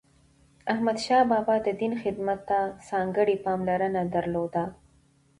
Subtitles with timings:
[0.73, 2.59] احمدشاه بابا د دین خدمت ته
[2.89, 4.63] ځانګړی پاملرنه درلوده.